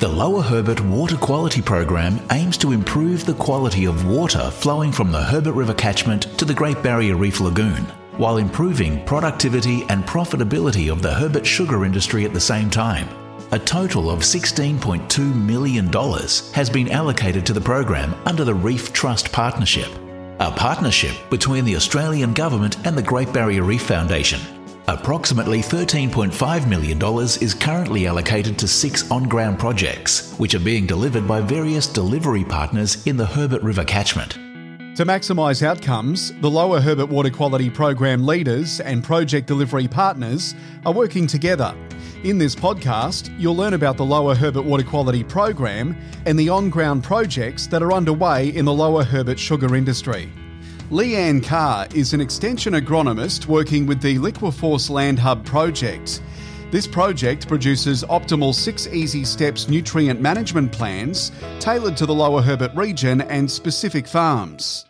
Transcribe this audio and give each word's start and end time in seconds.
The 0.00 0.08
Lower 0.08 0.40
Herbert 0.40 0.80
Water 0.80 1.18
Quality 1.18 1.60
Program 1.60 2.18
aims 2.32 2.56
to 2.56 2.72
improve 2.72 3.26
the 3.26 3.34
quality 3.34 3.84
of 3.84 4.06
water 4.06 4.50
flowing 4.50 4.92
from 4.92 5.12
the 5.12 5.22
Herbert 5.22 5.52
River 5.52 5.74
catchment 5.74 6.22
to 6.38 6.46
the 6.46 6.54
Great 6.54 6.82
Barrier 6.82 7.16
Reef 7.16 7.38
Lagoon, 7.38 7.84
while 8.16 8.38
improving 8.38 9.04
productivity 9.04 9.84
and 9.90 10.06
profitability 10.06 10.90
of 10.90 11.02
the 11.02 11.12
Herbert 11.12 11.46
sugar 11.46 11.84
industry 11.84 12.24
at 12.24 12.32
the 12.32 12.40
same 12.40 12.70
time. 12.70 13.10
A 13.52 13.58
total 13.58 14.08
of 14.08 14.20
$16.2 14.20 15.34
million 15.34 15.92
has 16.54 16.70
been 16.70 16.90
allocated 16.90 17.44
to 17.44 17.52
the 17.52 17.60
program 17.60 18.14
under 18.24 18.42
the 18.42 18.54
Reef 18.54 18.94
Trust 18.94 19.30
Partnership, 19.32 19.90
a 20.38 20.50
partnership 20.50 21.14
between 21.28 21.66
the 21.66 21.76
Australian 21.76 22.32
Government 22.32 22.78
and 22.86 22.96
the 22.96 23.02
Great 23.02 23.34
Barrier 23.34 23.64
Reef 23.64 23.82
Foundation. 23.82 24.40
Approximately 24.90 25.60
$13.5 25.60 26.68
million 26.68 27.00
is 27.40 27.54
currently 27.54 28.08
allocated 28.08 28.58
to 28.58 28.66
six 28.66 29.08
on 29.08 29.28
ground 29.28 29.56
projects, 29.56 30.34
which 30.36 30.56
are 30.56 30.60
being 30.60 30.84
delivered 30.84 31.28
by 31.28 31.40
various 31.40 31.86
delivery 31.86 32.42
partners 32.42 33.06
in 33.06 33.16
the 33.16 33.24
Herbert 33.24 33.62
River 33.62 33.84
catchment. 33.84 34.32
To 34.96 35.04
maximise 35.06 35.62
outcomes, 35.62 36.32
the 36.40 36.50
Lower 36.50 36.80
Herbert 36.80 37.06
Water 37.06 37.30
Quality 37.30 37.70
Program 37.70 38.26
leaders 38.26 38.80
and 38.80 39.04
project 39.04 39.46
delivery 39.46 39.86
partners 39.86 40.56
are 40.84 40.92
working 40.92 41.28
together. 41.28 41.72
In 42.24 42.36
this 42.36 42.56
podcast, 42.56 43.32
you'll 43.38 43.54
learn 43.54 43.74
about 43.74 43.96
the 43.96 44.04
Lower 44.04 44.34
Herbert 44.34 44.64
Water 44.64 44.82
Quality 44.82 45.22
Program 45.22 45.96
and 46.26 46.36
the 46.36 46.48
on 46.48 46.68
ground 46.68 47.04
projects 47.04 47.68
that 47.68 47.80
are 47.80 47.92
underway 47.92 48.48
in 48.48 48.64
the 48.64 48.74
Lower 48.74 49.04
Herbert 49.04 49.38
sugar 49.38 49.76
industry. 49.76 50.32
Leanne 50.90 51.40
Carr 51.40 51.86
is 51.94 52.14
an 52.14 52.20
extension 52.20 52.72
agronomist 52.72 53.46
working 53.46 53.86
with 53.86 54.02
the 54.02 54.18
LiquaForce 54.18 54.90
Land 54.90 55.20
Hub 55.20 55.46
project. 55.46 56.20
This 56.72 56.88
project 56.88 57.46
produces 57.46 58.02
optimal 58.02 58.52
six 58.52 58.88
easy 58.88 59.24
steps 59.24 59.68
nutrient 59.68 60.20
management 60.20 60.72
plans 60.72 61.30
tailored 61.60 61.96
to 61.96 62.06
the 62.06 62.12
Lower 62.12 62.42
Herbert 62.42 62.74
region 62.74 63.20
and 63.20 63.48
specific 63.48 64.08
farms. 64.08 64.84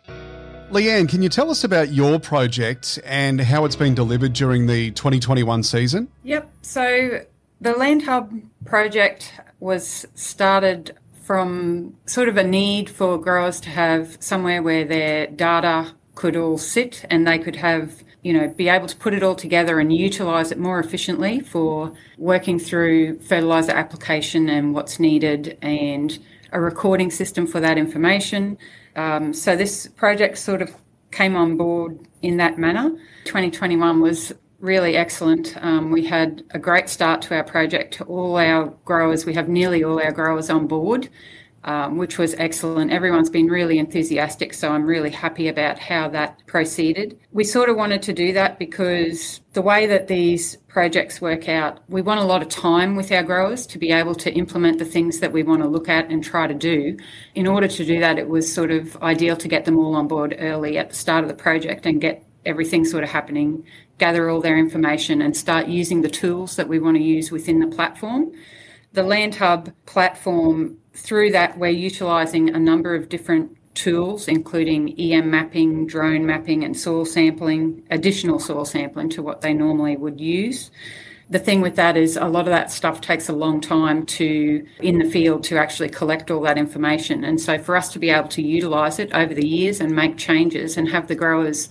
Leanne, 0.71 1.07
can 1.07 1.21
you 1.21 1.29
tell 1.29 1.51
us 1.51 1.63
about 1.63 1.89
your 1.89 2.19
project 2.19 2.97
and 3.05 3.39
how 3.39 3.65
it's 3.65 3.75
been 3.75 3.93
delivered 3.93 4.33
during 4.33 4.65
the 4.65 4.89
2021 4.91 5.61
season? 5.61 6.07
Yep. 6.23 6.49
So 6.63 7.23
the 7.59 7.73
Land 7.73 8.01
Hub 8.05 8.33
project 8.65 9.33
was 9.59 10.07
started 10.15 10.97
from 11.31 11.95
sort 12.07 12.27
of 12.27 12.35
a 12.35 12.43
need 12.43 12.89
for 12.89 13.17
growers 13.17 13.61
to 13.61 13.69
have 13.69 14.17
somewhere 14.19 14.61
where 14.61 14.83
their 14.83 15.27
data 15.27 15.89
could 16.13 16.35
all 16.35 16.57
sit 16.57 17.05
and 17.09 17.25
they 17.25 17.39
could 17.39 17.55
have 17.55 18.03
you 18.21 18.33
know 18.33 18.49
be 18.49 18.67
able 18.67 18.85
to 18.85 18.97
put 18.97 19.13
it 19.13 19.23
all 19.23 19.33
together 19.33 19.79
and 19.79 19.95
utilize 19.95 20.51
it 20.51 20.57
more 20.57 20.77
efficiently 20.77 21.39
for 21.39 21.93
working 22.17 22.59
through 22.59 23.17
fertilizer 23.19 23.71
application 23.71 24.49
and 24.49 24.73
what's 24.73 24.99
needed 24.99 25.57
and 25.61 26.19
a 26.51 26.59
recording 26.59 27.09
system 27.09 27.47
for 27.47 27.61
that 27.61 27.77
information. 27.77 28.57
Um, 28.97 29.33
so 29.33 29.55
this 29.55 29.87
project 29.87 30.37
sort 30.37 30.61
of 30.61 30.75
came 31.11 31.37
on 31.37 31.55
board 31.55 31.97
in 32.21 32.35
that 32.43 32.57
manner. 32.57 32.89
2021 33.23 34.01
was 34.01 34.33
really 34.61 34.95
excellent. 34.95 35.57
Um, 35.63 35.91
we 35.91 36.05
had 36.05 36.43
a 36.51 36.59
great 36.59 36.87
start 36.87 37.21
to 37.23 37.35
our 37.35 37.43
project. 37.43 38.01
All 38.01 38.37
our 38.37 38.67
growers, 38.85 39.25
we 39.25 39.33
have 39.33 39.49
nearly 39.49 39.83
all 39.83 39.99
our 39.99 40.11
growers 40.11 40.49
on 40.49 40.67
board, 40.67 41.09
um, 41.63 41.97
which 41.97 42.17
was 42.17 42.35
excellent. 42.35 42.91
Everyone's 42.91 43.29
been 43.29 43.47
really 43.47 43.79
enthusiastic, 43.79 44.53
so 44.53 44.69
I'm 44.71 44.85
really 44.85 45.09
happy 45.09 45.47
about 45.47 45.79
how 45.79 46.07
that 46.09 46.45
proceeded. 46.45 47.19
We 47.31 47.43
sort 47.43 47.69
of 47.69 47.75
wanted 47.75 48.03
to 48.03 48.13
do 48.13 48.33
that 48.33 48.59
because 48.59 49.41
the 49.53 49.63
way 49.63 49.87
that 49.87 50.07
these 50.07 50.57
projects 50.67 51.19
work 51.19 51.49
out, 51.49 51.79
we 51.89 52.03
want 52.03 52.19
a 52.19 52.23
lot 52.23 52.43
of 52.43 52.49
time 52.49 52.95
with 52.95 53.11
our 53.11 53.23
growers 53.23 53.65
to 53.67 53.79
be 53.79 53.91
able 53.91 54.15
to 54.15 54.31
implement 54.31 54.77
the 54.77 54.85
things 54.85 55.19
that 55.19 55.33
we 55.33 55.41
want 55.43 55.63
to 55.63 55.67
look 55.67 55.89
at 55.89 56.09
and 56.09 56.23
try 56.23 56.45
to 56.45 56.53
do. 56.53 56.97
In 57.33 57.47
order 57.47 57.67
to 57.67 57.85
do 57.85 57.99
that, 57.99 58.19
it 58.19 58.29
was 58.29 58.51
sort 58.51 58.69
of 58.69 58.95
ideal 59.01 59.35
to 59.37 59.47
get 59.47 59.65
them 59.65 59.77
all 59.77 59.95
on 59.95 60.07
board 60.07 60.35
early 60.39 60.77
at 60.77 60.89
the 60.91 60.95
start 60.95 61.23
of 61.23 61.29
the 61.29 61.35
project 61.35 61.85
and 61.85 61.99
get 61.99 62.25
everything 62.45 62.85
sort 62.85 63.03
of 63.03 63.09
happening 63.09 63.63
gather 64.01 64.31
all 64.31 64.41
their 64.41 64.57
information 64.57 65.21
and 65.21 65.37
start 65.37 65.67
using 65.67 66.01
the 66.01 66.09
tools 66.09 66.55
that 66.55 66.67
we 66.67 66.79
want 66.79 66.97
to 66.97 67.03
use 67.03 67.31
within 67.31 67.59
the 67.59 67.67
platform. 67.67 68.31
The 68.93 69.03
Land 69.03 69.35
Hub 69.35 69.71
platform, 69.85 70.75
through 70.93 71.31
that, 71.33 71.59
we're 71.59 71.69
utilising 71.69 72.49
a 72.49 72.59
number 72.59 72.95
of 72.95 73.09
different 73.09 73.55
tools, 73.75 74.27
including 74.27 74.99
EM 74.99 75.29
mapping, 75.29 75.85
drone 75.85 76.25
mapping, 76.25 76.63
and 76.63 76.75
soil 76.75 77.05
sampling, 77.05 77.83
additional 77.91 78.39
soil 78.39 78.65
sampling 78.65 79.07
to 79.11 79.21
what 79.21 79.41
they 79.41 79.53
normally 79.53 79.95
would 79.95 80.19
use. 80.19 80.71
The 81.29 81.37
thing 81.37 81.61
with 81.61 81.75
that 81.75 81.95
is 81.95 82.17
a 82.17 82.25
lot 82.25 82.47
of 82.47 82.53
that 82.57 82.71
stuff 82.71 83.01
takes 83.01 83.29
a 83.29 83.33
long 83.33 83.61
time 83.61 84.07
to 84.17 84.65
in 84.79 84.97
the 84.97 85.09
field 85.09 85.43
to 85.43 85.57
actually 85.59 85.89
collect 85.89 86.31
all 86.31 86.41
that 86.41 86.57
information. 86.57 87.23
And 87.23 87.39
so 87.39 87.59
for 87.59 87.77
us 87.77 87.93
to 87.93 87.99
be 87.99 88.09
able 88.09 88.29
to 88.29 88.41
utilize 88.41 88.97
it 88.97 89.13
over 89.13 89.35
the 89.35 89.47
years 89.47 89.79
and 89.79 89.95
make 89.95 90.17
changes 90.17 90.75
and 90.75 90.89
have 90.89 91.07
the 91.07 91.15
growers 91.15 91.69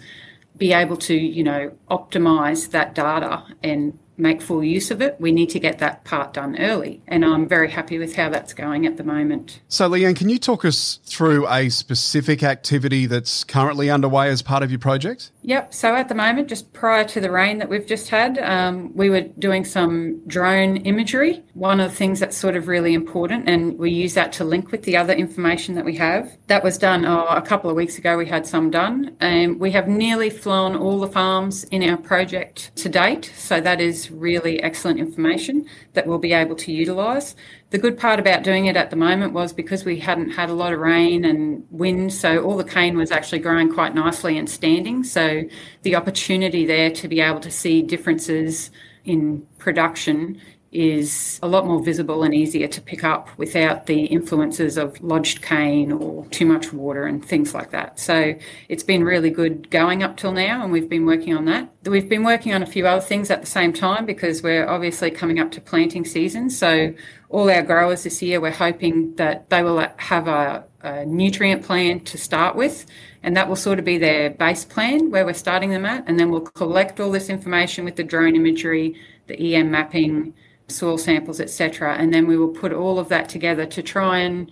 be 0.61 0.73
able 0.75 0.97
to, 0.99 1.15
you 1.15 1.43
know, 1.43 1.73
optimize 1.91 2.71
that 2.71 2.95
data 2.95 3.43
and 3.63 3.99
make 4.21 4.43
full 4.43 4.63
use 4.63 4.91
of 4.91 5.01
it, 5.01 5.17
we 5.19 5.33
need 5.33 5.51
to 5.51 5.59
get 5.59 5.79
that 5.79 6.05
part 6.05 6.35
done 6.35 6.59
early. 6.59 7.01
And 7.09 7.25
I'm 7.25 7.49
very 7.49 7.71
happy 7.71 7.99
with 7.99 8.15
how 8.15 8.29
that's 8.29 8.53
going 8.53 8.87
at 8.87 8.97
the 8.97 9.05
moment. 9.05 9.61
So, 9.69 9.89
Leanne, 9.89 10.17
can 10.17 10.29
you 10.29 10.39
talk 10.39 10.65
us 10.65 11.01
through 11.05 11.49
a 11.49 11.69
specific 11.71 12.43
activity 12.43 13.07
that's 13.07 13.45
currently 13.45 13.91
underway 13.91 14.29
as 14.29 14.43
part 14.43 14.63
of 14.63 14.71
your 14.71 14.79
project? 14.79 15.31
Yep. 15.43 15.75
So, 15.75 15.95
at 15.95 16.09
the 16.09 16.15
moment, 16.15 16.49
just 16.49 16.73
prior 16.73 17.05
to 17.05 17.21
the 17.21 17.31
rain 17.31 17.59
that 17.59 17.69
we've 17.69 17.87
just 17.87 18.09
had, 18.09 18.39
um, 18.39 18.95
we 18.95 19.11
were 19.11 19.23
doing 19.23 19.65
some 19.65 20.21
drone 20.27 20.79
imagery. 20.79 21.43
One 21.55 21.81
of 21.81 21.91
the 21.91 21.97
things 21.97 22.21
that's 22.21 22.37
sort 22.37 22.57
of 22.57 22.69
really 22.69 22.95
important, 22.95 23.49
and 23.49 23.79
we 23.79 23.91
use 23.91 24.15
that 24.15 24.33
to 24.35 24.45
link 24.45 24.71
with 24.71 24.83
the 24.85 24.97
other 24.97 25.13
information 25.13 25.75
that 25.77 25.85
we 25.85 25.97
have. 25.97 26.31
That 26.49 26.63
was 26.63 26.79
done 26.79 27.05
oh, 27.07 27.27
a 27.27 27.43
couple 27.43 27.71
of 27.71 27.77
weeks 27.77 27.99
ago, 27.99 28.17
we 28.17 28.27
had 28.27 28.47
some 28.47 28.71
done. 28.71 29.17
And 29.21 29.59
we 29.59 29.71
have 29.73 29.89
nearly 29.89 30.31
flown 30.31 30.77
all 30.77 31.01
the 31.01 31.09
farms 31.09 31.65
in 31.65 31.83
our 31.89 31.97
project 31.97 32.75
to 32.77 32.89
date. 32.89 33.33
So, 33.37 33.61
that 33.61 33.81
is 33.81 34.10
really 34.13 34.63
excellent 34.63 34.99
information 34.99 35.67
that 35.95 36.07
we'll 36.07 36.19
be 36.19 36.33
able 36.33 36.57
to 36.57 36.73
utilise. 36.73 37.35
The 37.71 37.79
good 37.79 37.99
part 37.99 38.19
about 38.19 38.43
doing 38.43 38.67
it 38.67 38.77
at 38.77 38.91
the 38.91 38.97
moment 38.97 39.33
was 39.33 39.53
because 39.53 39.85
we 39.85 39.99
hadn't 39.99 40.31
had 40.31 40.51
a 40.51 40.55
lot 40.55 40.73
of 40.73 40.81
rain 40.81 41.25
and 41.25 41.65
wind, 41.71 42.13
so 42.13 42.43
all 42.43 42.57
the 42.57 42.65
cane 42.65 42.97
was 42.97 43.11
actually 43.11 43.41
growing 43.41 43.73
quite 43.73 43.95
nicely 43.95 44.39
and 44.39 44.49
standing. 44.49 45.05
So 45.05 45.45
the 45.83 45.97
opportunity 45.97 46.67
there 46.67 46.91
to 46.91 47.09
be 47.09 47.21
able 47.21 47.41
to 47.41 47.51
see 47.51 47.83
differences 47.83 48.71
in 49.05 49.47
production 49.59 50.41
is 50.73 51.41
a 51.43 51.49
lot 51.49 51.67
more 51.67 51.83
visible 51.83 52.23
and 52.23 52.33
easier 52.33 52.69
to 52.69 52.81
pick 52.81 53.03
up 53.03 53.29
without 53.37 53.87
the 53.87 54.05
influences 54.05 54.77
of 54.77 55.01
lodged 55.03 55.43
cane 55.43 55.91
or 55.91 56.25
too 56.27 56.47
much 56.47 56.73
water 56.73 57.07
and 57.07 57.25
things 57.25 57.53
like 57.53 57.73
that. 57.73 57.99
So 57.99 58.35
it's 58.69 58.85
been 58.85 59.03
really 59.03 59.31
good 59.31 59.69
going 59.71 60.05
up 60.05 60.17
till 60.17 60.33
now, 60.33 60.63
and 60.63 60.71
we've 60.71 60.89
been 60.89 61.07
working 61.07 61.35
on 61.37 61.45
that. 61.47 61.73
We've 61.85 62.09
been 62.09 62.23
working 62.23 62.55
on 62.55 62.63
a 62.63 62.67
few 62.67 62.87
other 62.87 63.01
things 63.01 63.31
at 63.31 63.41
the 63.41 63.47
same 63.47 63.73
time 63.73 64.07
because 64.07 64.43
we're 64.43 64.69
obviously 64.69 65.11
coming 65.11 65.41
up 65.41 65.51
to 65.53 65.61
planting 65.61 66.05
season. 66.05 66.51
So 66.51 66.95
all 67.31 67.51
our 67.51 67.63
growers 67.63 68.05
this 68.05 68.23
year, 68.23 68.41
we're 68.41 68.53
hoping 68.53 69.17
that 69.17 69.51
they 69.51 69.65
will 69.65 69.85
have 69.97 70.29
a, 70.29 70.65
a 70.83 71.05
nutrient 71.05 71.65
plan 71.65 72.01
to 72.01 72.17
start 72.17 72.55
with 72.55 72.87
and 73.23 73.37
that 73.37 73.49
will 73.49 73.57
sort 73.57 73.79
of 73.79 73.85
be 73.85 73.99
their 73.99 74.31
base 74.31 74.65
plan 74.65 75.11
where 75.11 75.25
we're 75.25 75.35
starting 75.35 75.71
them 75.71 75.85
at 75.85 76.05
and 76.09 76.19
then 76.19 76.31
we'll 76.31 76.41
collect 76.41 77.01
all 77.01 77.11
this 77.11 77.29
information 77.29 77.85
with 77.85 77.97
the 77.97 78.05
drone 78.05 78.35
imagery 78.35 78.95
the 79.27 79.55
em 79.55 79.71
mapping 79.71 80.33
soil 80.71 80.99
samples, 80.99 81.41
etc. 81.41 81.97
And 81.97 82.13
then 82.13 82.27
we 82.27 82.37
will 82.37 82.49
put 82.49 82.73
all 82.73 82.99
of 82.99 83.09
that 83.09 83.29
together 83.29 83.67
to 83.67 83.83
try 83.83 84.19
and 84.19 84.51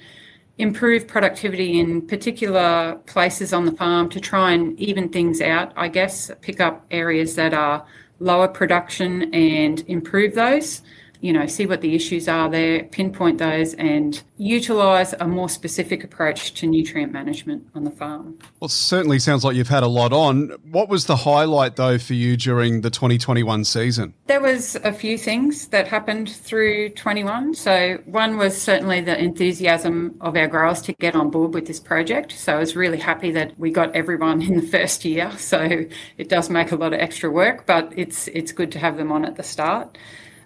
improve 0.59 1.07
productivity 1.07 1.79
in 1.79 2.03
particular 2.07 2.99
places 3.07 3.53
on 3.53 3.65
the 3.65 3.73
farm 3.73 4.09
to 4.11 4.21
try 4.21 4.53
and 4.53 4.79
even 4.79 5.09
things 5.09 5.41
out, 5.41 5.73
I 5.77 5.89
guess, 5.89 6.31
pick 6.41 6.61
up 6.61 6.85
areas 6.91 7.37
that 7.37 7.55
are 7.55 7.87
lower 8.19 8.49
production 8.49 9.33
and 9.33 9.85
improve 9.87 10.35
those 10.35 10.83
you 11.21 11.33
know, 11.33 11.47
see 11.47 11.67
what 11.67 11.81
the 11.81 11.95
issues 11.95 12.29
are 12.29 12.49
there, 12.49 12.85
pinpoint 12.85 13.39
those, 13.39 13.75
and 13.75 14.23
utilise 14.37 15.15
a 15.21 15.27
more 15.27 15.49
specific 15.49 16.05
approach 16.05 16.55
to 16.55 16.67
nutrient 16.67 17.13
management 17.13 17.67
on 17.75 17.85
the 17.85 17.91
farm. 17.91 18.39
Well, 18.61 18.69
certainly 18.69 19.19
sounds 19.19 19.45
like 19.45 19.57
you've 19.57 19.69
had 19.69 19.83
a 19.83 19.89
lot 19.89 20.13
on. 20.13 20.51
What 20.71 20.89
was 20.89 21.07
the 21.07 21.17
highlight, 21.17 21.77
though, 21.77 21.99
for 21.99 22.15
you 22.15 22.37
during 22.37 22.83
the 22.83 22.91
2021 22.91 23.65
season? 23.65 24.15
There 24.27 24.41
was 24.41 24.77
a 24.77 24.93
few 24.93 25.19
things 25.19 25.69
that 25.69 25.89
happened 25.89 26.31
through 26.31 26.91
21. 26.91 27.55
So 27.55 27.99
one 28.07 28.37
was 28.37 28.61
certainly 28.61 29.01
the 29.01 29.19
enthusiasm 29.19 30.17
of 30.21 30.37
our 30.37 30.47
growers 30.47 30.81
to 30.83 30.93
get 30.95 31.15
on 31.15 31.31
board 31.31 31.55
with 31.55 31.67
this 31.67 31.81
project. 31.81 32.33
So 32.33 32.55
I 32.55 32.59
was 32.59 32.77
really 32.77 32.99
happy 32.99 33.33
that 33.33 33.59
we 33.59 33.71
got 33.71 33.95
everyone 33.95 34.43
in 34.43 34.57
the 34.57 34.67
first 34.67 35.05
year. 35.05 35.33
So 35.49 35.87
it 36.19 36.29
does 36.29 36.51
make 36.51 36.73
a 36.73 36.77
lot 36.77 36.93
of 36.93 37.01
extra 37.01 37.31
work, 37.31 37.65
but 37.65 37.91
it's 37.97 38.29
it's 38.29 38.53
good 38.53 38.71
to 38.73 38.79
have 38.79 38.99
them 38.99 39.11
on 39.11 39.25
at 39.25 39.37
the 39.37 39.43
start. 39.43 39.97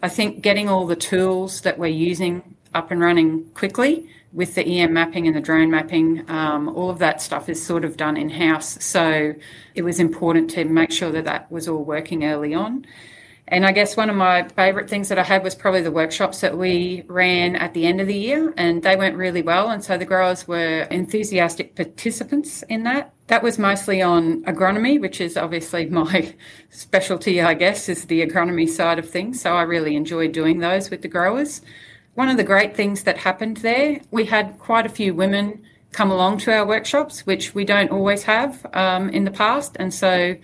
I 0.02 0.08
think 0.08 0.43
getting 0.43 0.69
all 0.69 0.87
the 0.87 0.96
tools 0.96 1.60
that 1.60 1.78
we're 1.78 1.87
using 1.87 2.56
up 2.75 2.90
and 2.90 3.00
running 3.00 3.44
quickly 3.54 4.08
with 4.32 4.54
the 4.54 4.64
EM 4.64 4.93
mapping 4.93 5.26
and 5.26 5.37
the 5.37 5.40
drone 5.40 5.70
mapping, 5.70 6.28
um, 6.28 6.69
all 6.70 6.90
of 6.90 6.99
that 6.99 7.20
stuff 7.20 7.49
is 7.49 7.64
sort 7.64 7.84
of 7.84 7.96
done 7.96 8.16
in 8.16 8.31
house. 8.31 8.82
So 8.82 9.34
it 9.75 9.82
was 9.82 10.00
important 10.00 10.50
to 10.50 10.64
make 10.64 10.90
sure 10.90 11.12
that 11.12 11.25
that 11.25 11.52
was 11.52 11.69
all 11.69 11.84
working 11.84 12.25
early 12.25 12.54
on. 12.54 12.87
And 13.49 13.66
I 13.66 13.72
guess 13.72 13.96
one 13.96 14.08
of 14.08 14.16
my 14.16 14.49
favourite 14.49 14.88
things 14.88 15.08
that 15.08 15.19
I 15.19 15.22
had 15.22 15.44
was 15.44 15.54
probably 15.54 15.82
the 15.82 15.90
workshops 15.90 16.40
that 16.40 16.56
we 16.56 17.05
ran 17.06 17.55
at 17.56 17.75
the 17.75 17.87
end 17.87 18.00
of 18.00 18.06
the 18.06 18.16
year, 18.16 18.55
and 18.56 18.82
they 18.82 18.96
went 18.96 19.16
really 19.16 19.43
well. 19.43 19.69
And 19.69 19.84
so 19.84 19.98
the 19.98 20.06
growers 20.06 20.48
were 20.48 20.82
enthusiastic 20.90 21.75
participants 21.75 22.62
in 22.70 22.84
that. 22.84 23.12
That 23.32 23.43
was 23.43 23.58
mostly 23.58 24.02
on 24.02 24.43
agronomy, 24.43 25.00
which 25.00 25.19
is 25.19 25.38
obviously 25.38 25.87
my 26.02 26.34
specialty, 26.69 27.40
I 27.40 27.55
guess, 27.55 27.88
is 27.88 28.05
the 28.05 28.20
agronomy 28.26 28.69
side 28.69 28.99
of 28.99 29.08
things. 29.08 29.40
So 29.40 29.55
I 29.55 29.62
really 29.62 29.96
enjoyed 29.96 30.32
doing 30.32 30.58
those 30.58 30.90
with 30.90 31.00
the 31.00 31.08
growers. 31.08 31.62
One 32.12 32.29
of 32.29 32.37
the 32.37 32.44
great 32.44 32.76
things 32.76 33.05
that 33.05 33.17
happened 33.17 33.56
there, 33.56 34.02
we 34.11 34.26
had 34.26 34.58
quite 34.58 34.84
a 34.84 34.90
few 34.90 35.14
women 35.14 35.62
come 35.93 36.11
along 36.11 36.40
to 36.40 36.52
our 36.52 36.67
workshops, 36.67 37.25
which 37.25 37.55
we 37.55 37.64
don't 37.64 37.90
always 37.90 38.23
have 38.25 38.67
um, 38.75 39.08
in 39.08 39.25
the 39.25 39.31
past. 39.31 39.79
And 39.79 39.94
so 39.94 40.37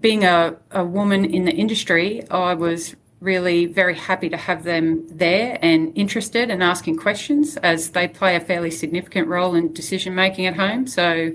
being 0.00 0.24
a, 0.24 0.56
a 0.70 0.82
woman 0.82 1.26
in 1.26 1.44
the 1.44 1.52
industry, 1.52 2.26
I 2.30 2.54
was 2.54 2.96
really 3.20 3.66
very 3.66 3.96
happy 3.96 4.30
to 4.30 4.38
have 4.38 4.64
them 4.64 5.06
there 5.10 5.58
and 5.60 5.92
interested 5.94 6.48
and 6.48 6.62
asking 6.62 6.96
questions 6.96 7.58
as 7.58 7.90
they 7.90 8.08
play 8.08 8.34
a 8.34 8.40
fairly 8.40 8.70
significant 8.70 9.28
role 9.28 9.54
in 9.54 9.74
decision 9.74 10.14
making 10.14 10.46
at 10.46 10.56
home. 10.56 10.86
So 10.86 11.32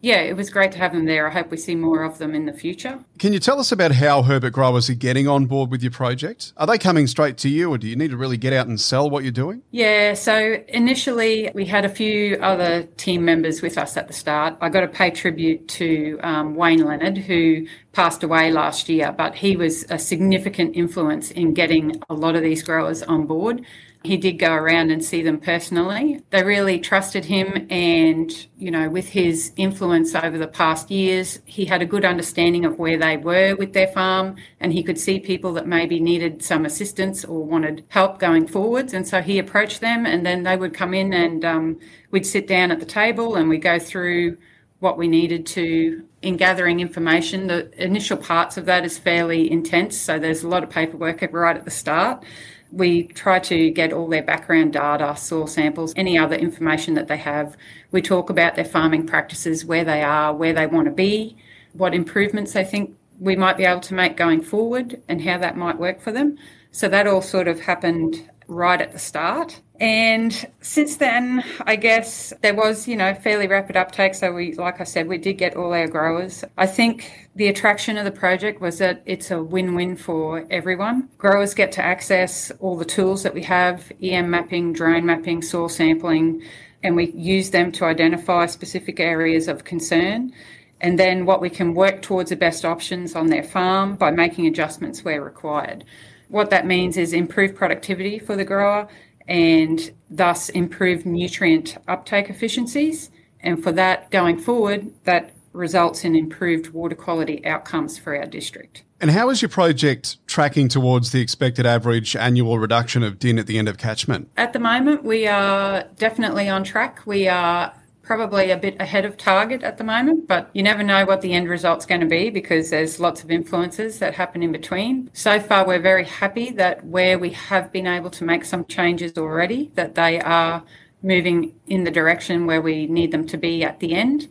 yeah, 0.00 0.20
it 0.20 0.36
was 0.36 0.48
great 0.50 0.70
to 0.72 0.78
have 0.78 0.92
them 0.92 1.06
there. 1.06 1.28
I 1.28 1.32
hope 1.32 1.50
we 1.50 1.56
see 1.56 1.74
more 1.74 2.04
of 2.04 2.18
them 2.18 2.34
in 2.34 2.46
the 2.46 2.52
future. 2.52 3.00
Can 3.18 3.32
you 3.32 3.40
tell 3.40 3.58
us 3.58 3.72
about 3.72 3.92
how 3.92 4.22
Herbert 4.22 4.52
growers 4.52 4.88
are 4.88 4.94
getting 4.94 5.26
on 5.26 5.46
board 5.46 5.70
with 5.70 5.82
your 5.82 5.90
project? 5.90 6.52
Are 6.56 6.66
they 6.66 6.78
coming 6.78 7.06
straight 7.08 7.36
to 7.38 7.48
you, 7.48 7.70
or 7.70 7.78
do 7.78 7.88
you 7.88 7.96
need 7.96 8.12
to 8.12 8.16
really 8.16 8.36
get 8.36 8.52
out 8.52 8.68
and 8.68 8.80
sell 8.80 9.10
what 9.10 9.24
you're 9.24 9.32
doing? 9.32 9.62
Yeah, 9.72 10.14
so 10.14 10.62
initially 10.68 11.50
we 11.54 11.66
had 11.66 11.84
a 11.84 11.88
few 11.88 12.36
other 12.36 12.84
team 12.96 13.24
members 13.24 13.60
with 13.60 13.76
us 13.76 13.96
at 13.96 14.06
the 14.06 14.12
start. 14.14 14.56
I 14.60 14.68
got 14.68 14.80
to 14.80 14.88
pay 14.88 15.10
tribute 15.10 15.66
to 15.68 16.18
um, 16.22 16.54
Wayne 16.54 16.84
Leonard, 16.84 17.18
who 17.18 17.66
passed 17.92 18.22
away 18.22 18.52
last 18.52 18.88
year, 18.88 19.10
but 19.10 19.34
he 19.34 19.56
was 19.56 19.84
a 19.90 19.98
significant 19.98 20.76
influence 20.76 21.32
in 21.32 21.54
getting 21.54 22.00
a 22.08 22.14
lot 22.14 22.36
of 22.36 22.42
these 22.42 22.62
growers 22.62 23.02
on 23.02 23.26
board. 23.26 23.64
He 24.08 24.16
did 24.16 24.38
go 24.38 24.54
around 24.54 24.90
and 24.90 25.04
see 25.04 25.20
them 25.20 25.38
personally. 25.38 26.22
They 26.30 26.42
really 26.42 26.80
trusted 26.80 27.26
him, 27.26 27.66
and, 27.68 28.32
you 28.56 28.70
know, 28.70 28.88
with 28.88 29.06
his 29.06 29.52
influence 29.56 30.14
over 30.14 30.38
the 30.38 30.48
past 30.48 30.90
years, 30.90 31.40
he 31.44 31.66
had 31.66 31.82
a 31.82 31.86
good 31.86 32.06
understanding 32.06 32.64
of 32.64 32.78
where 32.78 32.96
they 32.96 33.18
were 33.18 33.54
with 33.56 33.74
their 33.74 33.88
farm, 33.88 34.36
and 34.60 34.72
he 34.72 34.82
could 34.82 34.98
see 34.98 35.20
people 35.20 35.52
that 35.52 35.66
maybe 35.66 36.00
needed 36.00 36.42
some 36.42 36.64
assistance 36.64 37.22
or 37.22 37.44
wanted 37.44 37.84
help 37.88 38.18
going 38.18 38.46
forwards. 38.46 38.94
And 38.94 39.06
so 39.06 39.20
he 39.20 39.38
approached 39.38 39.82
them, 39.82 40.06
and 40.06 40.24
then 40.24 40.42
they 40.42 40.56
would 40.56 40.72
come 40.72 40.94
in 40.94 41.12
and 41.12 41.44
um, 41.44 41.78
we'd 42.10 42.24
sit 42.24 42.46
down 42.48 42.70
at 42.70 42.80
the 42.80 42.86
table 42.86 43.36
and 43.36 43.46
we'd 43.50 43.58
go 43.58 43.78
through 43.78 44.38
what 44.80 44.96
we 44.96 45.06
needed 45.06 45.44
to 45.44 46.02
in 46.22 46.38
gathering 46.38 46.80
information. 46.80 47.46
The 47.46 47.70
initial 47.82 48.16
parts 48.16 48.56
of 48.56 48.64
that 48.66 48.86
is 48.86 48.96
fairly 48.96 49.50
intense, 49.50 49.98
so 49.98 50.18
there's 50.18 50.44
a 50.44 50.48
lot 50.48 50.62
of 50.62 50.70
paperwork 50.70 51.20
right 51.30 51.56
at 51.56 51.66
the 51.66 51.70
start. 51.70 52.24
We 52.70 53.04
try 53.08 53.38
to 53.40 53.70
get 53.70 53.92
all 53.92 54.08
their 54.08 54.22
background 54.22 54.74
data, 54.74 55.16
soil 55.16 55.46
samples, 55.46 55.92
any 55.96 56.18
other 56.18 56.36
information 56.36 56.94
that 56.94 57.08
they 57.08 57.16
have. 57.16 57.56
We 57.92 58.02
talk 58.02 58.28
about 58.28 58.56
their 58.56 58.64
farming 58.64 59.06
practices, 59.06 59.64
where 59.64 59.84
they 59.84 60.02
are, 60.02 60.34
where 60.34 60.52
they 60.52 60.66
want 60.66 60.84
to 60.84 60.92
be, 60.92 61.36
what 61.72 61.94
improvements 61.94 62.52
they 62.52 62.64
think 62.64 62.94
we 63.20 63.36
might 63.36 63.56
be 63.56 63.64
able 63.64 63.80
to 63.80 63.94
make 63.94 64.16
going 64.16 64.42
forward, 64.42 65.00
and 65.08 65.20
how 65.22 65.38
that 65.38 65.56
might 65.56 65.78
work 65.78 66.00
for 66.00 66.12
them. 66.12 66.36
So 66.70 66.88
that 66.88 67.06
all 67.06 67.22
sort 67.22 67.48
of 67.48 67.58
happened 67.60 68.28
right 68.48 68.80
at 68.80 68.92
the 68.92 68.98
start. 68.98 69.60
And 69.78 70.34
since 70.60 70.96
then, 70.96 71.44
I 71.66 71.76
guess 71.76 72.32
there 72.42 72.54
was, 72.54 72.88
you 72.88 72.96
know, 72.96 73.14
fairly 73.14 73.46
rapid 73.46 73.76
uptake. 73.76 74.14
So 74.14 74.32
we, 74.32 74.54
like 74.54 74.80
I 74.80 74.84
said, 74.84 75.06
we 75.06 75.18
did 75.18 75.34
get 75.34 75.54
all 75.54 75.72
our 75.72 75.86
growers. 75.86 76.42
I 76.56 76.66
think 76.66 77.28
the 77.36 77.46
attraction 77.46 77.96
of 77.96 78.04
the 78.04 78.10
project 78.10 78.60
was 78.60 78.78
that 78.78 79.02
it's 79.06 79.30
a 79.30 79.42
win-win 79.42 79.96
for 79.96 80.46
everyone. 80.50 81.08
Growers 81.18 81.54
get 81.54 81.70
to 81.72 81.84
access 81.84 82.50
all 82.58 82.76
the 82.76 82.84
tools 82.84 83.22
that 83.22 83.34
we 83.34 83.42
have, 83.44 83.92
EM 84.02 84.30
mapping, 84.30 84.72
drone 84.72 85.06
mapping, 85.06 85.42
soil 85.42 85.68
sampling, 85.68 86.42
and 86.82 86.96
we 86.96 87.10
use 87.12 87.50
them 87.50 87.70
to 87.72 87.84
identify 87.84 88.46
specific 88.46 88.98
areas 88.98 89.46
of 89.46 89.64
concern. 89.64 90.32
And 90.80 90.98
then 90.98 91.26
what 91.26 91.40
we 91.40 91.50
can 91.50 91.74
work 91.74 92.02
towards 92.02 92.30
the 92.30 92.36
best 92.36 92.64
options 92.64 93.14
on 93.14 93.26
their 93.26 93.44
farm 93.44 93.96
by 93.96 94.10
making 94.10 94.46
adjustments 94.46 95.04
where 95.04 95.22
required. 95.22 95.84
What 96.28 96.50
that 96.50 96.66
means 96.66 96.96
is 96.96 97.12
improved 97.12 97.56
productivity 97.56 98.18
for 98.18 98.36
the 98.36 98.44
grower 98.44 98.88
and 99.26 99.92
thus 100.10 100.48
improve 100.50 101.04
nutrient 101.04 101.76
uptake 101.86 102.30
efficiencies. 102.30 103.10
And 103.40 103.62
for 103.62 103.72
that, 103.72 104.10
going 104.10 104.38
forward, 104.38 104.90
that 105.04 105.32
results 105.52 106.04
in 106.04 106.14
improved 106.14 106.70
water 106.70 106.94
quality 106.94 107.44
outcomes 107.44 107.98
for 107.98 108.16
our 108.16 108.26
district. 108.26 108.84
And 109.00 109.10
how 109.10 109.30
is 109.30 109.40
your 109.40 109.48
project 109.48 110.16
tracking 110.26 110.68
towards 110.68 111.12
the 111.12 111.20
expected 111.20 111.66
average 111.66 112.16
annual 112.16 112.58
reduction 112.58 113.02
of 113.02 113.18
DIN 113.18 113.38
at 113.38 113.46
the 113.46 113.58
end 113.58 113.68
of 113.68 113.78
catchment? 113.78 114.28
At 114.36 114.52
the 114.52 114.58
moment, 114.58 115.04
we 115.04 115.26
are 115.26 115.84
definitely 115.96 116.48
on 116.48 116.64
track. 116.64 117.06
We 117.06 117.28
are 117.28 117.72
probably 118.08 118.50
a 118.50 118.56
bit 118.56 118.74
ahead 118.80 119.04
of 119.04 119.18
target 119.18 119.62
at 119.62 119.76
the 119.76 119.84
moment, 119.84 120.26
but 120.26 120.48
you 120.54 120.62
never 120.62 120.82
know 120.82 121.04
what 121.04 121.20
the 121.20 121.34
end 121.34 121.46
result's 121.46 121.84
going 121.84 122.00
to 122.00 122.06
be 122.06 122.30
because 122.30 122.70
there's 122.70 122.98
lots 122.98 123.22
of 123.22 123.30
influences 123.30 123.98
that 123.98 124.14
happen 124.14 124.42
in 124.42 124.50
between. 124.50 125.10
So 125.12 125.38
far, 125.38 125.66
we're 125.66 125.78
very 125.78 126.06
happy 126.06 126.50
that 126.52 126.82
where 126.86 127.18
we 127.18 127.28
have 127.34 127.70
been 127.70 127.86
able 127.86 128.08
to 128.12 128.24
make 128.24 128.46
some 128.46 128.64
changes 128.64 129.18
already, 129.18 129.70
that 129.74 129.94
they 129.94 130.20
are 130.22 130.64
moving 131.02 131.54
in 131.66 131.84
the 131.84 131.90
direction 131.90 132.46
where 132.46 132.62
we 132.62 132.86
need 132.86 133.10
them 133.10 133.26
to 133.26 133.36
be 133.36 133.62
at 133.62 133.78
the 133.78 133.92
end. 133.92 134.26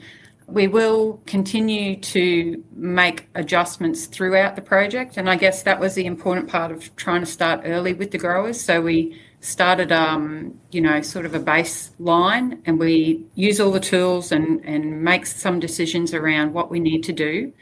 We 0.47 0.68
will 0.68 1.21
continue 1.27 1.97
to 1.97 2.63
make 2.73 3.30
adjustments 3.35 4.07
throughout 4.07 4.56
the 4.56 4.63
project, 4.63 5.18
and 5.18 5.30
I 5.30 5.35
guess 5.35 5.62
that 5.63 5.80
was 5.80 5.94
the 5.94 6.07
important 6.07 6.50
part 6.50 6.71
of 6.71 6.95
trying 6.95 7.21
to 7.21 7.27
start 7.27 7.62
early 7.63 7.94
with 7.94 8.09
the 8.09 8.18
growers. 8.18 8.59
So 8.59 8.81
we 8.81 9.21
started, 9.41 9.91
um, 9.91 10.59
you 10.71 10.81
know, 10.81 11.01
sort 11.01 11.25
of 11.25 11.35
a 11.35 11.39
baseline, 11.39 12.59
and 12.65 12.79
we 12.79 13.25
use 13.35 13.59
all 13.59 13.71
the 13.71 13.79
tools 13.79 14.31
and 14.31 14.63
and 14.65 15.01
make 15.03 15.25
some 15.25 15.59
decisions 15.59 16.13
around 16.13 16.53
what 16.53 16.69
we 16.69 16.79
need 16.79 17.03
to 17.03 17.13
do. 17.13 17.53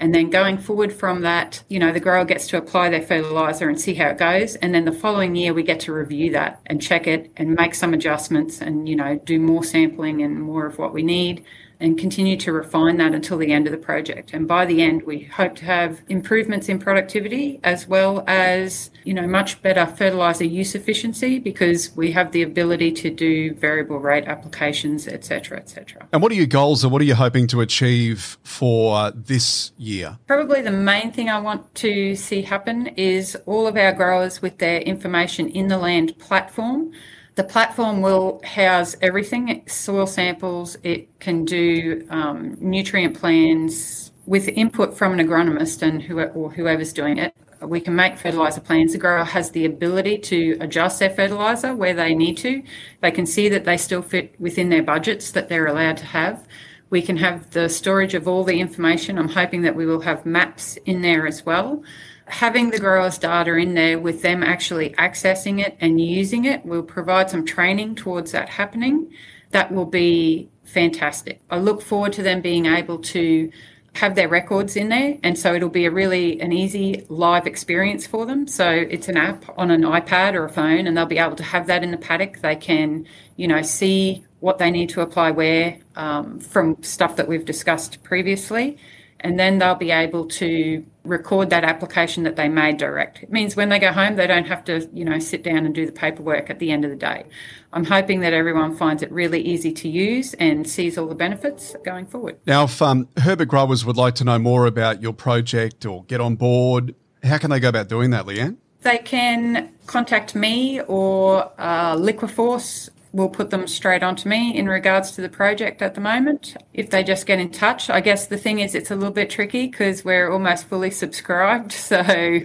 And 0.00 0.14
then 0.14 0.30
going 0.30 0.58
forward 0.58 0.92
from 0.92 1.22
that, 1.22 1.62
you 1.68 1.80
know, 1.80 1.92
the 1.92 1.98
grower 1.98 2.24
gets 2.24 2.46
to 2.48 2.56
apply 2.56 2.88
their 2.88 3.02
fertilizer 3.02 3.68
and 3.68 3.80
see 3.80 3.94
how 3.94 4.08
it 4.10 4.18
goes. 4.18 4.54
And 4.56 4.72
then 4.72 4.84
the 4.84 4.92
following 4.92 5.34
year, 5.34 5.52
we 5.52 5.64
get 5.64 5.80
to 5.80 5.92
review 5.92 6.30
that 6.32 6.60
and 6.66 6.80
check 6.80 7.08
it 7.08 7.32
and 7.36 7.54
make 7.54 7.74
some 7.74 7.94
adjustments 7.94 8.60
and, 8.60 8.88
you 8.88 8.94
know, 8.94 9.16
do 9.24 9.40
more 9.40 9.64
sampling 9.64 10.22
and 10.22 10.40
more 10.40 10.66
of 10.66 10.78
what 10.78 10.94
we 10.94 11.02
need 11.02 11.44
and 11.80 11.98
continue 11.98 12.36
to 12.36 12.52
refine 12.52 12.96
that 12.96 13.14
until 13.14 13.38
the 13.38 13.52
end 13.52 13.66
of 13.66 13.72
the 13.72 13.78
project. 13.78 14.32
And 14.32 14.48
by 14.48 14.66
the 14.66 14.82
end, 14.82 15.04
we 15.04 15.24
hope 15.24 15.54
to 15.56 15.64
have 15.64 16.02
improvements 16.08 16.68
in 16.68 16.78
productivity 16.78 17.60
as 17.62 17.86
well 17.86 18.24
as, 18.26 18.90
you 19.04 19.14
know, 19.14 19.26
much 19.26 19.62
better 19.62 19.86
fertilizer 19.86 20.44
use 20.44 20.74
efficiency 20.74 21.38
because 21.38 21.94
we 21.94 22.10
have 22.12 22.32
the 22.32 22.42
ability 22.42 22.92
to 22.92 23.10
do 23.10 23.54
variable 23.54 23.98
rate 24.00 24.24
applications, 24.24 25.06
etc., 25.06 25.58
etc. 25.58 26.08
And 26.12 26.22
what 26.22 26.32
are 26.32 26.36
your 26.36 26.46
goals 26.46 26.84
or 26.84 26.88
what 26.88 27.00
are 27.00 27.06
you 27.06 27.14
hoping 27.14 27.46
to 27.48 27.60
achieve 27.60 28.38
for 28.42 29.12
this 29.12 29.72
year? 29.78 30.18
Probably 30.26 30.62
the 30.62 30.72
main 30.72 31.12
thing 31.12 31.28
I 31.28 31.38
want 31.38 31.74
to 31.76 32.16
see 32.16 32.42
happen 32.42 32.88
is 32.88 33.36
all 33.46 33.66
of 33.66 33.76
our 33.76 33.92
growers 33.92 34.42
with 34.42 34.58
their 34.58 34.80
information 34.80 35.48
in 35.48 35.68
the 35.68 35.78
land 35.78 36.18
platform 36.18 36.92
the 37.38 37.44
platform 37.44 38.00
will 38.00 38.40
house 38.42 38.96
everything 39.00 39.62
soil 39.68 40.08
samples, 40.08 40.76
it 40.82 41.20
can 41.20 41.44
do 41.44 42.04
um, 42.10 42.56
nutrient 42.60 43.16
plans 43.16 44.10
with 44.26 44.48
input 44.48 44.98
from 44.98 45.12
an 45.12 45.24
agronomist 45.24 45.82
and 45.82 46.02
who, 46.02 46.20
or 46.20 46.50
whoever's 46.50 46.92
doing 46.92 47.16
it. 47.16 47.32
We 47.60 47.80
can 47.80 47.94
make 47.94 48.18
fertilizer 48.18 48.60
plans. 48.60 48.90
The 48.90 48.98
grower 48.98 49.22
has 49.22 49.52
the 49.52 49.66
ability 49.66 50.18
to 50.18 50.58
adjust 50.60 50.98
their 50.98 51.10
fertilizer 51.10 51.76
where 51.76 51.94
they 51.94 52.12
need 52.12 52.38
to. 52.38 52.60
They 53.02 53.12
can 53.12 53.24
see 53.24 53.48
that 53.50 53.64
they 53.64 53.76
still 53.76 54.02
fit 54.02 54.34
within 54.40 54.68
their 54.68 54.82
budgets 54.82 55.30
that 55.30 55.48
they're 55.48 55.66
allowed 55.66 55.98
to 55.98 56.06
have. 56.06 56.44
We 56.90 57.02
can 57.02 57.18
have 57.18 57.50
the 57.50 57.68
storage 57.68 58.14
of 58.14 58.26
all 58.26 58.42
the 58.42 58.58
information. 58.58 59.16
I'm 59.16 59.28
hoping 59.28 59.62
that 59.62 59.76
we 59.76 59.86
will 59.86 60.00
have 60.00 60.26
maps 60.26 60.76
in 60.86 61.02
there 61.02 61.24
as 61.24 61.46
well 61.46 61.84
having 62.30 62.70
the 62.70 62.78
growers' 62.78 63.18
data 63.18 63.54
in 63.56 63.74
there 63.74 63.98
with 63.98 64.22
them 64.22 64.42
actually 64.42 64.90
accessing 64.90 65.64
it 65.64 65.76
and 65.80 66.00
using 66.00 66.44
it 66.44 66.64
will 66.64 66.82
provide 66.82 67.30
some 67.30 67.44
training 67.44 67.94
towards 67.94 68.32
that 68.32 68.48
happening. 68.48 69.12
That 69.50 69.72
will 69.72 69.86
be 69.86 70.50
fantastic. 70.64 71.40
I 71.50 71.58
look 71.58 71.82
forward 71.82 72.12
to 72.14 72.22
them 72.22 72.40
being 72.40 72.66
able 72.66 72.98
to 72.98 73.50
have 73.94 74.14
their 74.14 74.28
records 74.28 74.76
in 74.76 74.90
there 74.90 75.18
and 75.24 75.36
so 75.36 75.54
it'll 75.54 75.68
be 75.68 75.86
a 75.86 75.90
really 75.90 76.40
an 76.40 76.52
easy 76.52 77.04
live 77.08 77.46
experience 77.48 78.06
for 78.06 78.26
them 78.26 78.46
so 78.46 78.68
it's 78.68 79.08
an 79.08 79.16
app 79.16 79.44
on 79.58 79.72
an 79.72 79.82
ipad 79.82 80.34
or 80.34 80.44
a 80.44 80.48
phone 80.48 80.86
and 80.86 80.96
they'll 80.96 81.06
be 81.06 81.18
able 81.18 81.34
to 81.34 81.42
have 81.42 81.66
that 81.66 81.82
in 81.82 81.90
the 81.90 81.96
paddock 81.96 82.38
they 82.40 82.54
can 82.54 83.04
you 83.36 83.48
know 83.48 83.60
see 83.60 84.24
what 84.38 84.58
they 84.58 84.70
need 84.70 84.88
to 84.88 85.00
apply 85.00 85.32
where 85.32 85.76
um, 85.96 86.38
from 86.38 86.80
stuff 86.82 87.16
that 87.16 87.26
we've 87.26 87.44
discussed 87.44 88.00
previously 88.04 88.78
and 89.20 89.38
then 89.38 89.58
they'll 89.58 89.74
be 89.74 89.90
able 89.90 90.26
to 90.26 90.84
record 91.04 91.50
that 91.50 91.64
application 91.64 92.22
that 92.24 92.36
they 92.36 92.48
made 92.48 92.76
direct. 92.76 93.22
It 93.22 93.32
means 93.32 93.56
when 93.56 93.68
they 93.68 93.78
go 93.78 93.92
home, 93.92 94.16
they 94.16 94.26
don't 94.26 94.46
have 94.46 94.62
to, 94.64 94.88
you 94.92 95.04
know, 95.04 95.18
sit 95.18 95.42
down 95.42 95.64
and 95.64 95.74
do 95.74 95.86
the 95.86 95.92
paperwork 95.92 96.50
at 96.50 96.58
the 96.58 96.70
end 96.70 96.84
of 96.84 96.90
the 96.90 96.96
day. 96.96 97.24
I'm 97.72 97.84
hoping 97.84 98.20
that 98.20 98.32
everyone 98.32 98.76
finds 98.76 99.02
it 99.02 99.10
really 99.10 99.40
easy 99.40 99.72
to 99.72 99.88
use 99.88 100.34
and 100.34 100.68
sees 100.68 100.98
all 100.98 101.06
the 101.06 101.14
benefits 101.14 101.74
going 101.84 102.06
forward. 102.06 102.38
Now, 102.46 102.64
if 102.64 102.80
um, 102.82 103.08
Herbert 103.16 103.46
growers 103.46 103.84
would 103.84 103.96
like 103.96 104.14
to 104.16 104.24
know 104.24 104.38
more 104.38 104.66
about 104.66 105.02
your 105.02 105.12
project 105.14 105.86
or 105.86 106.04
get 106.04 106.20
on 106.20 106.36
board, 106.36 106.94
How 107.24 107.38
can 107.38 107.50
they 107.50 107.60
go 107.60 107.68
about 107.68 107.88
doing 107.88 108.10
that, 108.10 108.26
Leanne? 108.26 108.56
They 108.82 108.98
can 108.98 109.74
contact 109.86 110.34
me 110.34 110.80
or 110.82 111.50
uh, 111.58 111.96
LiquaForce 111.96 112.90
will 113.18 113.28
put 113.28 113.50
them 113.50 113.66
straight 113.66 114.02
onto 114.02 114.28
me 114.28 114.56
in 114.56 114.68
regards 114.68 115.10
to 115.12 115.20
the 115.20 115.28
project 115.28 115.82
at 115.82 115.94
the 115.94 116.00
moment. 116.00 116.56
If 116.72 116.90
they 116.90 117.02
just 117.02 117.26
get 117.26 117.38
in 117.38 117.50
touch, 117.50 117.90
I 117.90 118.00
guess 118.00 118.28
the 118.28 118.38
thing 118.38 118.60
is 118.60 118.74
it's 118.74 118.90
a 118.90 118.96
little 118.96 119.12
bit 119.12 119.28
tricky 119.28 119.66
because 119.66 120.04
we're 120.04 120.30
almost 120.30 120.66
fully 120.66 120.90
subscribed. 120.90 121.72
So 121.88 122.40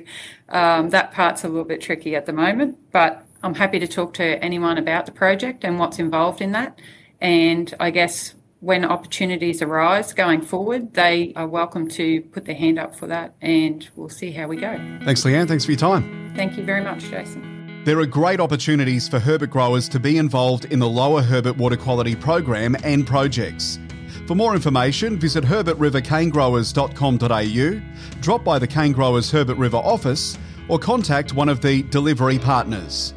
um, 0.50 0.90
that 0.92 1.12
part's 1.12 1.44
a 1.44 1.50
little 1.50 1.66
bit 1.66 1.82
tricky 1.82 2.16
at 2.16 2.26
the 2.26 2.32
moment. 2.32 2.78
But 2.92 3.26
I'm 3.44 3.54
happy 3.54 3.78
to 3.80 3.88
talk 3.88 4.14
to 4.16 4.42
anyone 4.42 4.78
about 4.78 5.06
the 5.06 5.12
project 5.12 5.66
and 5.66 5.78
what's 5.78 6.00
involved 6.00 6.40
in 6.40 6.54
that. 6.54 6.80
And 7.20 7.74
I 7.80 7.92
guess 7.92 8.34
when 8.62 8.86
opportunities 8.86 9.62
arise 9.62 10.14
going 10.14 10.42
forward, 10.42 10.94
they 10.94 11.34
are 11.36 11.48
welcome 11.48 11.90
to 11.90 12.22
put 12.32 12.46
their 12.46 12.56
hand 12.56 12.80
up 12.80 12.96
for 12.96 13.08
that 13.08 13.36
and 13.42 13.90
we'll 13.98 14.08
see 14.08 14.32
how 14.32 14.48
we 14.48 14.56
go. 14.56 14.78
Thanks, 15.04 15.24
Leanne. 15.24 15.48
Thanks 15.48 15.66
for 15.66 15.72
your 15.72 15.80
time. 15.80 16.34
Thank 16.36 16.58
you 16.58 16.64
very 16.64 16.82
much, 16.82 17.02
Jason. 17.10 17.53
There 17.86 18.00
are 18.00 18.06
great 18.06 18.40
opportunities 18.40 19.10
for 19.10 19.20
Herbert 19.20 19.50
growers 19.50 19.90
to 19.90 20.00
be 20.00 20.18
involved 20.18 20.64
in 20.72 20.80
the 20.80 20.88
Lower 20.88 21.22
Herbert 21.22 21.58
Water 21.58 21.76
Quality 21.76 22.16
Program 22.16 22.78
and 22.82 23.06
projects. 23.06 23.78
For 24.26 24.36
more 24.36 24.56
information, 24.56 25.20
visit 25.20 25.44
herbertrivercanegrowers.com.au, 25.44 27.82
drop 28.22 28.44
by 28.46 28.58
the 28.58 28.68
Cane 28.68 28.94
Growers 28.94 29.30
Herbert 29.30 29.58
River 29.58 29.76
office, 29.76 30.38
or 30.70 30.80
contact 30.80 31.34
one 31.34 31.50
of 31.50 31.60
the 31.60 31.84
delivery 31.84 32.40
partners. 32.40 33.14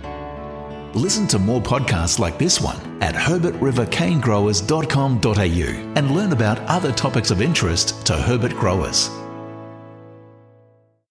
Listen 0.95 1.29
to 1.29 1.39
more 1.39 1.61
podcasts 1.61 2.19
like 2.19 2.37
this 2.37 2.61
one 2.61 3.01
at 3.01 3.15
herbertrivercanegrowers.com.au 3.15 5.93
and 5.97 6.11
learn 6.11 6.33
about 6.33 6.59
other 6.63 6.91
topics 6.91 7.31
of 7.31 7.41
interest 7.41 8.05
to 8.05 8.17
Herbert 8.17 8.57
growers. 8.57 9.11